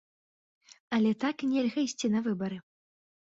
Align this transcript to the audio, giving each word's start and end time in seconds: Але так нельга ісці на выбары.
Але 0.97 1.11
так 1.25 1.37
нельга 1.51 1.79
ісці 1.89 2.11
на 2.15 2.19
выбары. 2.29 2.57